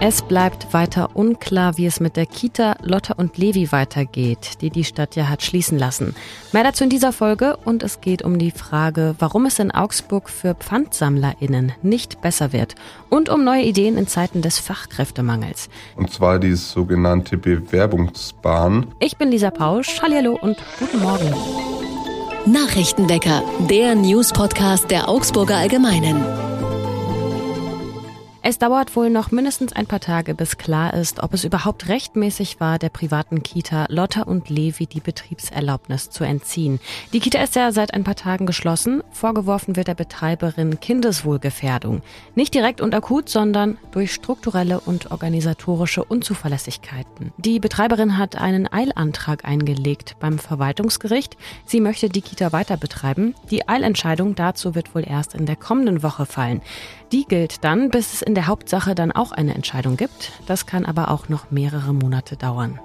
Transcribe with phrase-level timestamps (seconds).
[0.00, 4.84] Es bleibt weiter unklar, wie es mit der Kita Lotta und Levi weitergeht, die die
[4.84, 6.14] Stadt ja hat schließen lassen.
[6.52, 10.28] Mehr dazu in dieser Folge und es geht um die Frage, warum es in Augsburg
[10.28, 12.74] für PfandsammlerInnen nicht besser wird
[13.08, 15.70] und um neue Ideen in Zeiten des Fachkräftemangels.
[15.96, 18.88] Und zwar die sogenannte Bewerbungsbahn.
[18.98, 20.00] Ich bin Lisa Pausch.
[20.02, 21.32] Hallo und guten Morgen.
[22.46, 26.53] Nachrichtenwecker, der News-Podcast der Augsburger Allgemeinen.
[28.46, 32.60] Es dauert wohl noch mindestens ein paar Tage, bis klar ist, ob es überhaupt rechtmäßig
[32.60, 36.78] war, der privaten Kita Lotta und Levi die Betriebserlaubnis zu entziehen.
[37.14, 39.02] Die Kita ist ja seit ein paar Tagen geschlossen.
[39.12, 42.02] Vorgeworfen wird der Betreiberin Kindeswohlgefährdung.
[42.34, 47.32] Nicht direkt und akut, sondern durch strukturelle und organisatorische Unzuverlässigkeiten.
[47.38, 51.38] Die Betreiberin hat einen Eilantrag eingelegt beim Verwaltungsgericht.
[51.64, 53.34] Sie möchte die Kita weiter betreiben.
[53.50, 56.60] Die Eilentscheidung dazu wird wohl erst in der kommenden Woche fallen.
[57.10, 60.32] Die gilt dann, bis es in der Hauptsache dann auch eine Entscheidung gibt.
[60.46, 62.80] Das kann aber auch noch mehrere Monate dauern.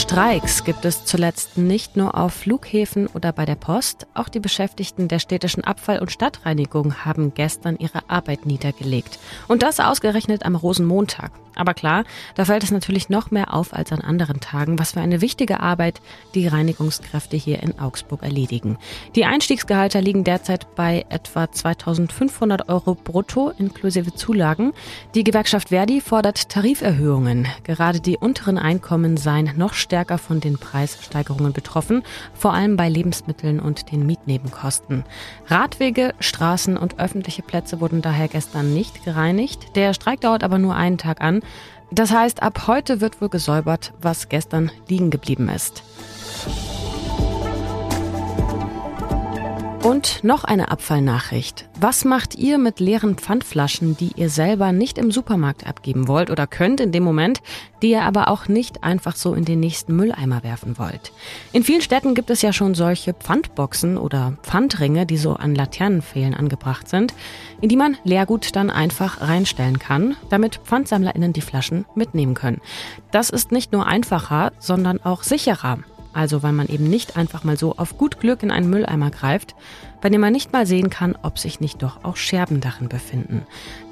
[0.00, 5.08] Streiks gibt es zuletzt nicht nur auf Flughäfen oder bei der Post, auch die Beschäftigten
[5.08, 9.18] der städtischen Abfall- und Stadtreinigung haben gestern ihre Arbeit niedergelegt.
[9.46, 11.32] Und das ausgerechnet am Rosenmontag.
[11.54, 12.04] Aber klar,
[12.36, 15.60] da fällt es natürlich noch mehr auf als an anderen Tagen, was für eine wichtige
[15.60, 16.00] Arbeit
[16.34, 18.78] die Reinigungskräfte hier in Augsburg erledigen.
[19.14, 24.72] Die Einstiegsgehalter liegen derzeit bei etwa 2500 Euro brutto inklusive Zulagen.
[25.14, 27.46] Die Gewerkschaft Verdi fordert Tariferhöhungen.
[27.64, 32.02] Gerade die unteren Einkommen seien noch stärker von den Preissteigerungen betroffen,
[32.34, 35.04] vor allem bei Lebensmitteln und den Mietnebenkosten.
[35.46, 39.76] Radwege, Straßen und öffentliche Plätze wurden daher gestern nicht gereinigt.
[39.76, 41.40] Der Streik dauert aber nur einen Tag an.
[41.90, 45.82] Das heißt, ab heute wird wohl gesäubert, was gestern liegen geblieben ist.
[49.82, 51.66] Und noch eine Abfallnachricht.
[51.80, 56.46] Was macht ihr mit leeren Pfandflaschen, die ihr selber nicht im Supermarkt abgeben wollt oder
[56.46, 57.40] könnt in dem Moment,
[57.80, 61.12] die ihr aber auch nicht einfach so in den nächsten Mülleimer werfen wollt?
[61.54, 66.34] In vielen Städten gibt es ja schon solche Pfandboxen oder Pfandringe, die so an Laternenpfählen
[66.34, 67.14] angebracht sind,
[67.62, 72.60] in die man Leergut dann einfach reinstellen kann, damit PfandsammlerInnen die Flaschen mitnehmen können.
[73.12, 75.78] Das ist nicht nur einfacher, sondern auch sicherer.
[76.12, 79.54] Also weil man eben nicht einfach mal so auf gut Glück in einen Mülleimer greift,
[80.00, 83.46] bei dem man nicht mal sehen kann, ob sich nicht doch auch Scherben darin befinden.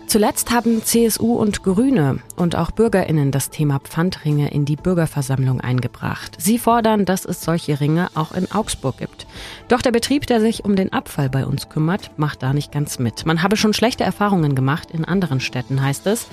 [0.09, 6.35] Zuletzt haben CSU und Grüne und auch Bürgerinnen das Thema Pfandringe in die Bürgerversammlung eingebracht.
[6.41, 9.27] Sie fordern, dass es solche Ringe auch in Augsburg gibt.
[9.69, 12.99] Doch der Betrieb, der sich um den Abfall bei uns kümmert, macht da nicht ganz
[12.99, 13.27] mit.
[13.27, 16.29] Man habe schon schlechte Erfahrungen gemacht in anderen Städten, heißt es.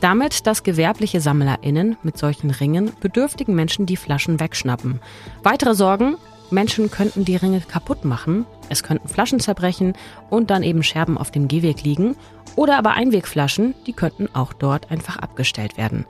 [0.00, 5.00] Damit, dass gewerbliche SammlerInnen mit solchen Ringen bedürftigen Menschen die Flaschen wegschnappen.
[5.42, 6.16] Weitere Sorgen,
[6.50, 9.94] Menschen könnten die Ringe kaputt machen, es könnten Flaschen zerbrechen
[10.30, 12.16] und dann eben Scherben auf dem Gehweg liegen
[12.56, 16.06] oder aber Einwegflaschen, die könnten auch dort einfach abgestellt werden.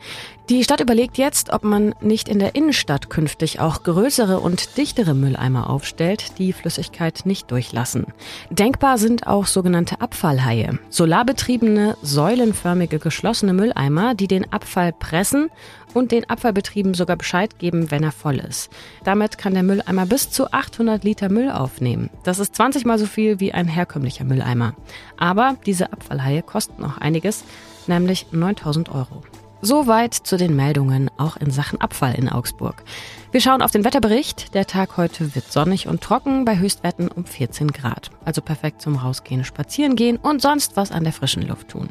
[0.49, 5.13] Die Stadt überlegt jetzt, ob man nicht in der Innenstadt künftig auch größere und dichtere
[5.13, 8.07] Mülleimer aufstellt, die Flüssigkeit nicht durchlassen.
[8.49, 15.51] Denkbar sind auch sogenannte Abfallhaie, solarbetriebene, säulenförmige geschlossene Mülleimer, die den Abfall pressen
[15.95, 18.71] und den Abfallbetrieben sogar Bescheid geben, wenn er voll ist.
[19.05, 22.11] Damit kann der Mülleimer bis zu 800 Liter Müll aufnehmen.
[22.25, 24.75] Das ist 20 mal so viel wie ein herkömmlicher Mülleimer.
[25.17, 27.45] Aber diese Abfallhaie kosten auch einiges,
[27.87, 29.23] nämlich 9000 Euro.
[29.61, 32.85] Soweit zu den Meldungen auch in Sachen Abfall in Augsburg.
[33.33, 34.55] Wir schauen auf den Wetterbericht.
[34.55, 38.13] Der Tag heute wird sonnig und trocken bei Höchstwerten um 14 Grad.
[38.25, 41.89] Also perfekt zum Rausgehen, Spazieren gehen und sonst was an der frischen Luft tun.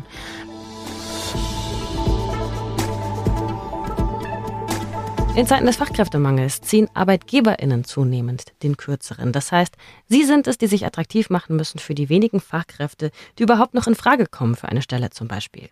[5.38, 9.32] In Zeiten des Fachkräftemangels ziehen ArbeitgeberInnen zunehmend den Kürzeren.
[9.32, 9.76] Das heißt,
[10.08, 13.86] sie sind es, die sich attraktiv machen müssen für die wenigen Fachkräfte, die überhaupt noch
[13.86, 15.70] in Frage kommen für eine Stelle zum Beispiel.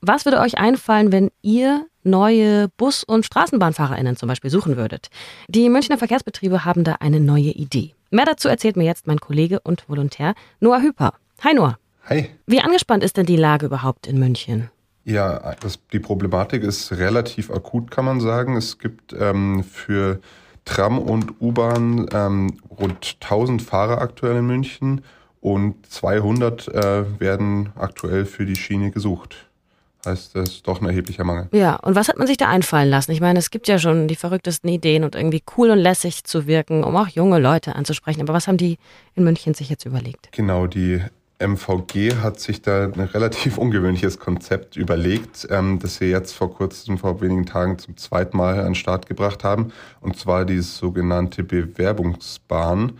[0.00, 5.10] Was würde euch einfallen, wenn ihr neue Bus- und StraßenbahnfahrerInnen zum Beispiel suchen würdet?
[5.48, 7.96] Die Münchner Verkehrsbetriebe haben da eine neue Idee.
[8.12, 11.14] Mehr dazu erzählt mir jetzt mein Kollege und Volontär Noah Hüper.
[11.42, 11.76] Hi Noah.
[12.08, 12.30] Hi.
[12.46, 14.70] Wie angespannt ist denn die Lage überhaupt in München?
[15.08, 18.56] Ja, das, die Problematik ist relativ akut, kann man sagen.
[18.56, 20.20] Es gibt ähm, für
[20.66, 25.00] Tram und U-Bahn ähm, rund 1000 Fahrer aktuell in München
[25.40, 29.48] und 200 äh, werden aktuell für die Schiene gesucht.
[30.04, 31.48] Heißt, das ist doch ein erheblicher Mangel.
[31.52, 33.12] Ja, und was hat man sich da einfallen lassen?
[33.12, 36.46] Ich meine, es gibt ja schon die verrücktesten Ideen und irgendwie cool und lässig zu
[36.46, 38.20] wirken, um auch junge Leute anzusprechen.
[38.20, 38.76] Aber was haben die
[39.14, 40.28] in München sich jetzt überlegt?
[40.32, 41.02] Genau, die
[41.40, 46.98] MVG hat sich da ein relativ ungewöhnliches Konzept überlegt, ähm, das wir jetzt vor kurzem,
[46.98, 49.72] vor wenigen Tagen zum zweiten Mal an den Start gebracht haben.
[50.00, 52.98] Und zwar die sogenannte Bewerbungsbahn.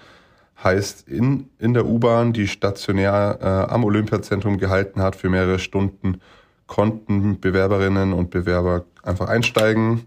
[0.62, 6.20] heißt in, in der U-Bahn, die stationär äh, am Olympiazentrum gehalten hat für mehrere Stunden,
[6.67, 10.06] konnten Bewerberinnen und Bewerber einfach einsteigen,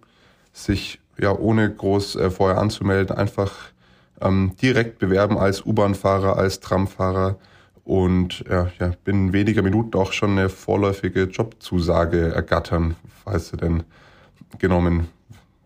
[0.54, 3.52] sich ja ohne groß äh, vorher anzumelden, einfach
[4.22, 7.38] ähm, direkt bewerben als U-Bahn-Fahrer, als Tramfahrer
[7.84, 13.84] und ja, ja, binnen weniger Minuten auch schon eine vorläufige Jobzusage ergattern, falls sie denn
[14.60, 15.08] genommen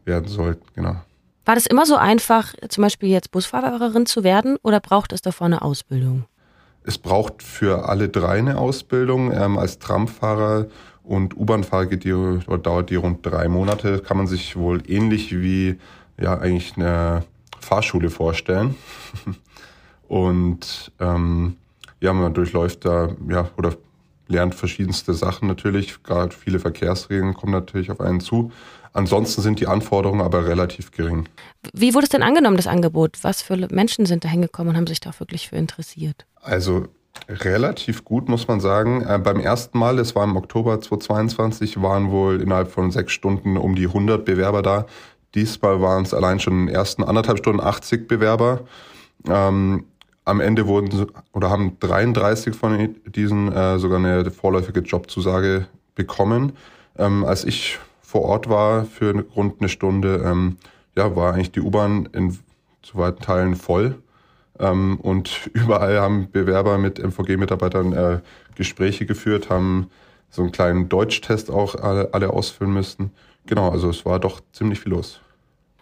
[0.06, 0.66] werden sollten.
[0.74, 0.96] Genau.
[1.46, 5.46] War das immer so einfach, zum Beispiel jetzt Busfahrerin zu werden oder braucht es davor
[5.46, 6.26] eine Ausbildung?
[6.84, 9.32] Es braucht für alle drei eine Ausbildung.
[9.32, 10.68] Ähm, als Tramfahrer
[11.04, 14.00] und U-Bahn-Fahrer dauert die rund drei Monate.
[14.00, 15.78] Kann man sich wohl ähnlich wie
[16.20, 17.24] ja eigentlich eine
[17.60, 18.76] Fahrschule vorstellen.
[20.08, 21.58] und ähm,
[22.06, 23.74] ja, man durchläuft da ja oder
[24.28, 26.02] lernt verschiedenste Sachen natürlich.
[26.04, 28.52] Gerade viele Verkehrsregeln kommen natürlich auf einen zu.
[28.94, 31.28] Ansonsten sind die Anforderungen aber relativ gering.
[31.74, 33.18] Wie wurde es denn angenommen, das Angebot?
[33.24, 36.26] Was für Menschen sind da hingekommen und haben sich da wirklich für interessiert?
[36.42, 36.88] Also
[37.28, 39.02] relativ gut, muss man sagen.
[39.02, 43.58] Äh, beim ersten Mal, das war im Oktober 2022, waren wohl innerhalb von sechs Stunden
[43.58, 44.86] um die 100 Bewerber da.
[45.34, 48.62] Diesmal waren es allein schon in den ersten anderthalb Stunden 80 Bewerber.
[49.28, 49.86] Ähm,
[50.26, 56.54] am Ende wurden oder haben 33 von diesen äh, sogar eine vorläufige Jobzusage bekommen.
[56.98, 60.58] Ähm, als ich vor Ort war für rund eine Stunde, ähm,
[60.98, 62.38] ja, war eigentlich die U-Bahn in
[62.82, 63.96] zu weiten Teilen voll.
[64.60, 68.20] Ähm, und überall haben Bewerber mit MVG-Mitarbeitern äh,
[68.56, 69.90] Gespräche geführt, haben
[70.30, 73.12] so einen kleinen Deutschtest auch alle, alle ausfüllen müssen.
[73.46, 75.20] Genau, also es war doch ziemlich viel los.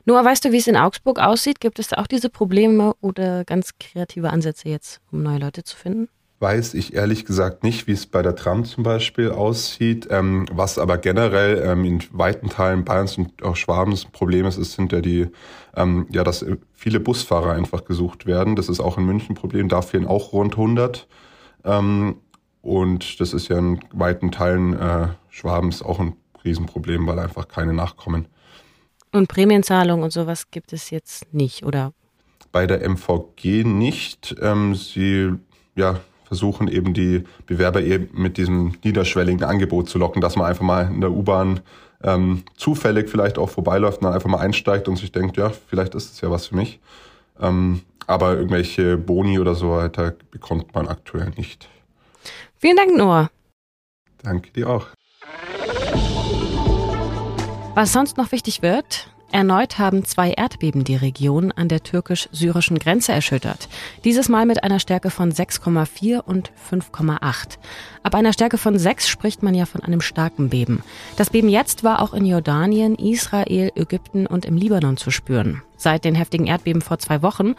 [0.06, 1.62] Noah, weißt du, wie es in Augsburg aussieht?
[1.62, 5.78] Gibt es da auch diese Probleme oder ganz kreative Ansätze jetzt, um neue Leute zu
[5.78, 6.10] finden?
[6.40, 10.10] Weiß ich ehrlich gesagt nicht, wie es bei der Tram zum Beispiel aussieht.
[10.12, 14.58] Ähm, was aber generell ähm, in weiten Teilen Bayerns und auch Schwabens ein Problem ist,
[14.58, 15.30] ist, sind ja die,
[15.74, 18.58] ähm, ja, dass viele Busfahrer einfach gesucht werden.
[18.58, 19.70] Das ist auch in München ein Problem.
[19.70, 21.08] Da fehlen auch rund 100.
[21.64, 22.18] Ähm,
[22.62, 27.74] und das ist ja in weiten Teilen äh, Schwabens auch ein Riesenproblem, weil einfach keine
[27.74, 28.28] nachkommen.
[29.14, 31.94] Und Prämienzahlung und sowas gibt es jetzt nicht, oder?
[32.52, 34.36] Bei der MVG nicht.
[34.42, 35.34] Ähm, sie
[35.76, 40.64] ja, versuchen eben die Bewerber eben mit diesem niederschwelligen Angebot zu locken, dass man einfach
[40.64, 41.60] mal in der U-Bahn
[42.04, 45.94] ähm, zufällig vielleicht auch vorbeiläuft und dann einfach mal einsteigt und sich denkt, ja, vielleicht
[45.94, 46.80] ist es ja was für mich.
[47.40, 51.70] Ähm, aber irgendwelche Boni oder so weiter bekommt man aktuell nicht.
[52.58, 53.30] Vielen Dank, Noah.
[54.24, 54.88] Danke dir auch.
[57.76, 63.14] Was sonst noch wichtig wird, Erneut haben zwei Erdbeben die Region an der türkisch-syrischen Grenze
[63.14, 63.68] erschüttert.
[64.04, 67.58] Dieses Mal mit einer Stärke von 6,4 und 5,8.
[68.04, 70.84] Ab einer Stärke von 6 spricht man ja von einem starken Beben.
[71.18, 75.64] Das Beben jetzt war auch in Jordanien, Israel, Ägypten und im Libanon zu spüren.
[75.76, 77.56] Seit den heftigen Erdbeben vor zwei Wochen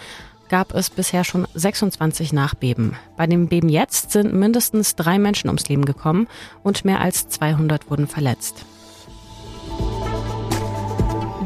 [0.49, 2.95] gab es bisher schon 26 Nachbeben.
[3.17, 6.29] Bei dem Beben jetzt sind mindestens drei Menschen ums Leben gekommen
[6.63, 8.65] und mehr als 200 wurden verletzt.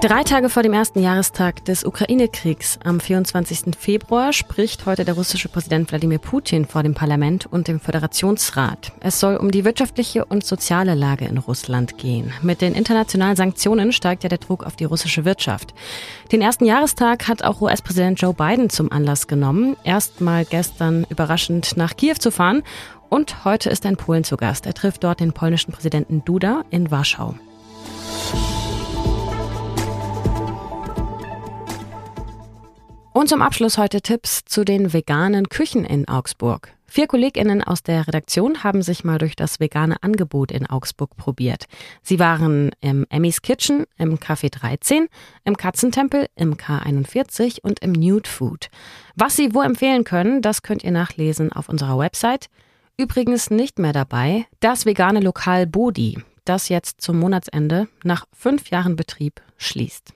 [0.01, 3.75] Drei Tage vor dem ersten Jahrestag des Ukraine-Kriegs, am 24.
[3.77, 8.93] Februar, spricht heute der russische Präsident Wladimir Putin vor dem Parlament und dem Föderationsrat.
[9.01, 12.33] Es soll um die wirtschaftliche und soziale Lage in Russland gehen.
[12.43, 15.75] Mit den internationalen Sanktionen steigt ja der Druck auf die russische Wirtschaft.
[16.31, 21.97] Den ersten Jahrestag hat auch US-Präsident Joe Biden zum Anlass genommen, erstmal gestern überraschend nach
[21.97, 22.63] Kiew zu fahren.
[23.09, 24.67] Und heute ist er in Polen zu Gast.
[24.67, 27.35] Er trifft dort den polnischen Präsidenten Duda in Warschau.
[33.19, 36.73] Und zum Abschluss heute Tipps zu den veganen Küchen in Augsburg.
[36.87, 41.65] Vier KollegInnen aus der Redaktion haben sich mal durch das vegane Angebot in Augsburg probiert.
[42.01, 45.09] Sie waren im Emmys Kitchen, im Café 13,
[45.45, 48.69] im Katzentempel, im K41 und im Nude Food.
[49.17, 52.47] Was Sie wo empfehlen können, das könnt ihr nachlesen auf unserer Website.
[52.97, 58.95] Übrigens nicht mehr dabei das vegane Lokal Bodi, das jetzt zum Monatsende nach fünf Jahren
[58.95, 60.15] Betrieb schließt.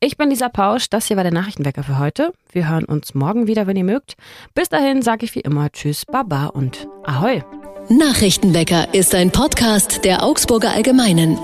[0.00, 2.32] Ich bin Lisa Pausch, das hier war der Nachrichtenwecker für heute.
[2.52, 4.16] Wir hören uns morgen wieder, wenn ihr mögt.
[4.54, 7.42] Bis dahin sage ich wie immer Tschüss, Baba und Ahoi.
[7.88, 11.38] Nachrichtenwecker ist ein Podcast der Augsburger Allgemeinen.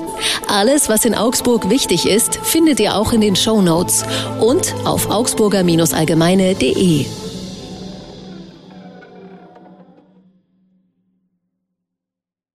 [0.48, 4.04] Alles, was in Augsburg wichtig ist, findet ihr auch in den Show Notes
[4.40, 7.25] und auf augsburger-allgemeine.de.